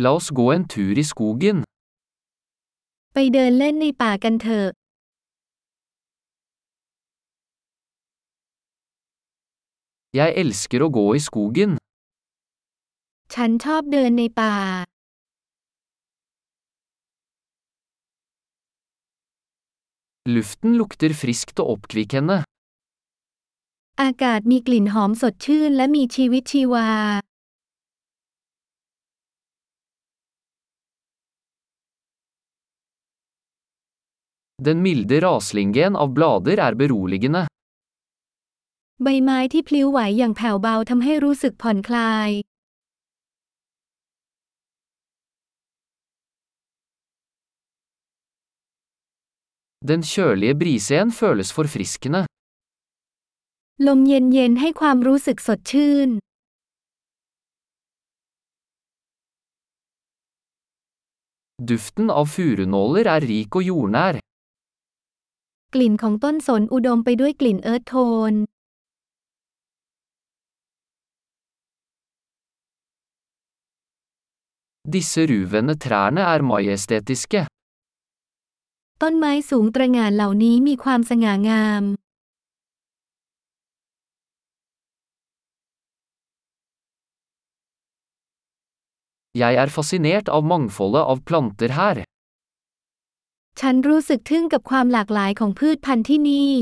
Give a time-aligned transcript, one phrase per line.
[0.00, 1.58] La oss gå en tur i skogen.
[3.14, 4.68] ไปเดินเล่นในป่ากันเถอะ
[10.18, 11.72] Jeg elsker å gå i skogen.
[13.34, 14.56] ฉันชอบเดินในป่า
[20.34, 22.38] Luften lukter friskt og oppkvikkende.
[24.02, 26.88] อากาศมีกลิ่นหอมสดชื่นและมีชีวิตชีวา
[34.60, 37.42] Den milde raslingen av blader er beroligende.
[39.02, 42.30] ใบไม้ที่พลิ้วไหวอย่างแผ่วเบาทำให้รู้สึกผ่อนคลาย
[49.90, 52.20] Den kjølige brisen føles forfriskende.
[53.86, 56.08] ลมเย็นๆให้ความรู้สึกสดชื่น
[61.68, 64.14] Duften av furunåler er rik og jordnær.
[65.74, 67.94] กลิ่นของต้นสนอุดมไปด้วยกลิ่นเอิร์ธโท
[68.30, 68.34] น
[74.94, 77.40] Disse ruvende trærne er majestetiske.
[79.02, 81.84] ต้นไม้สูงตระหง่านเหล่านี้มีความสง่างาม
[89.42, 91.96] Jeg er fascinert av mangfoldet av planter her.
[93.60, 96.52] ฉันรู้สึกทึ่งกับความหลากหลายของพืชพันธุ์ที่นี่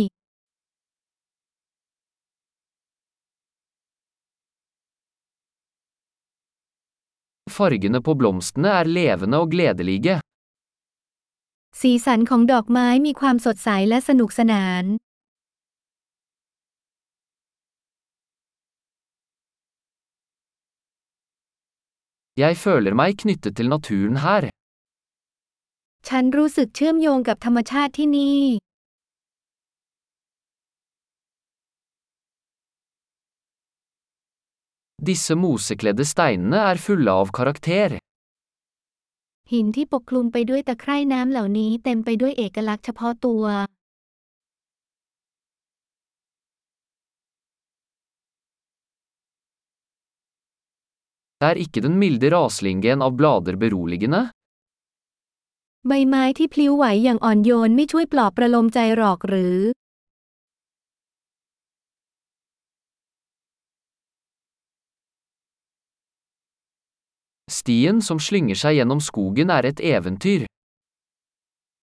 [7.57, 10.17] Fargene på blomstene er levende og gledelige.
[11.81, 14.85] สีสันของดอกไม้มีความสดใสและสนุกสนาน
[22.45, 24.56] Jeg føler meg knyttet til naturen her.
[26.09, 28.43] ฉันรู้สึกเชื่อมโยงกับธรรมชาติที่นี่
[35.09, 37.89] Disse mosekledde steinene er fulle av karakter.
[39.53, 43.45] หินที่ปกคลุมไปด้วยตะไคร่น้ำเหล่านี้เต็มไปด้วยเอกลักษณ์เฉพาะตัว
[51.49, 54.21] Er ikke den milde raslingen av blader beroligende?
[55.89, 59.59] ใบไม้ที่พลิ้วไหวอย่างอ่อนโยนไม่ช่วยปลอบประโลมใจหรอกหรือ
[67.57, 70.43] Stien som slynger seg gjennom skogen er et eventyr.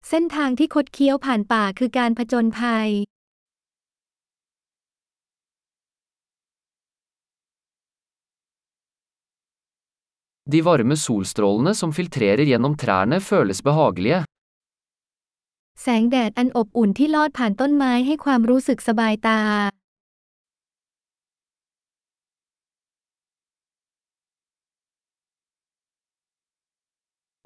[0.09, 2.89] เส้นทางที่คดเคี้ยวผ่านป่าคือการผจญภัย
[10.53, 14.19] De varme solstrålene som filtrerer gjennom trærne føles behagelige.
[15.83, 19.41] แสงแดดอันอบอุ่นที่ลอดผ่านต้นไม้ให้ความรู้สึกสบายตา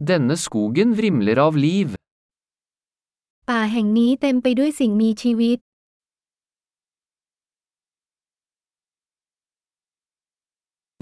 [0.08, 1.88] Denne skogen vrimler av liv.
[3.48, 5.58] ป่าแห่งนี้เต็มไปด้วยสิ่งมีชีวิต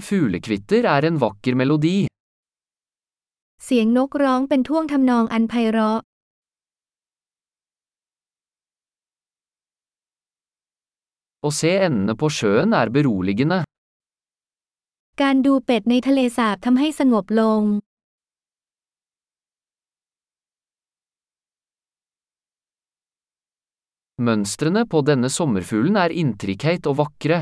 [0.07, 1.97] Fuglekvitter er en vakker melodi.
[3.65, 5.99] เสียงนกร้องเป็นท่วงทำนองอันไพเราะ
[11.47, 13.59] Å se endene på sjøen er beroligende.
[15.21, 17.63] การดูเป็ดในทะเลสาบทำให้สงบลง
[24.25, 27.39] Mønstrene på denne sommerfuglen er intrikate og vakre.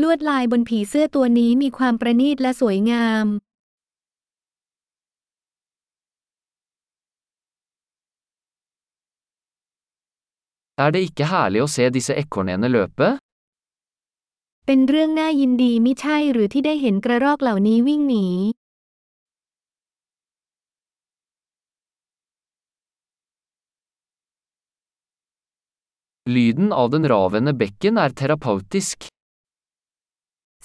[0.00, 3.26] ลวดลายบนผีเสื้อตัวนี้มีความประณีตและสวยงาม
[10.84, 13.08] Er det ikke herlig å se disse ekornene løpe?
[14.66, 18.26] เป็นเรื่องน่ายินดีมิใช่หรือที่ได้เห็นกระรอกเหล่านี้วิ่งหนี
[26.34, 28.98] Lyden av den ravende bekken er terapeutisk.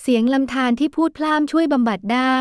[0.02, 2.40] เสียงลำธารที่พูดพล่ามช่วยบำบัดได้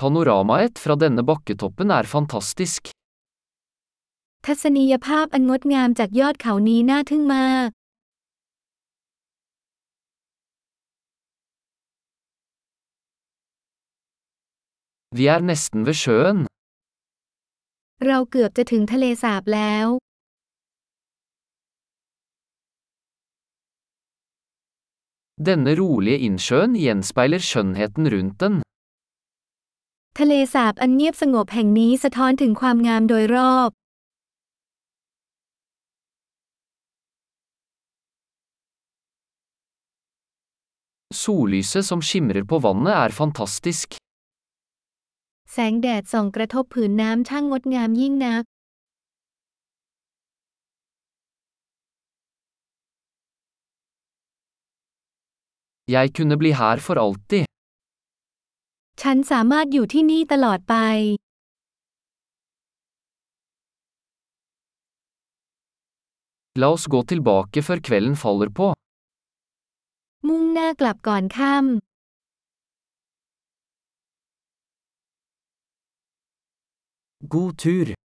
[0.00, 2.82] Panoramaet fra denne bakketoppen er fantastisk.
[4.46, 7.68] ทัศนียภาพอันงดงามจากยอดเขานี้น่าทึ่งมาก
[15.16, 16.38] Vi er nesten ved sjøen.
[18.06, 19.86] เราเกือบจะถึงทะเลสาบแล้ว
[25.46, 28.54] Denne rolige innsjøen gjenspeiler skjønnheten rundt den.
[30.18, 33.70] ทะเลสาบอันเงียบสงบแห่งนี้สะท้อนถึงความงามโดยรอบ
[41.22, 43.88] Sollyset som skimrer på vannet er fantastisk.
[45.52, 48.44] แสงแดดส่องกระทบผืนน้ำช่างงดงามยิ่งนัก
[55.90, 57.46] Jeg kunne bli her for alltid.
[59.02, 60.74] ฉันสามารถอยู่ที่นี่ตลอดไป
[66.60, 68.68] La oss gå tilbake før kvelden faller på.
[70.26, 71.64] มุ่งหน้ากลับก่อนค่ำ
[77.34, 77.98] God tur.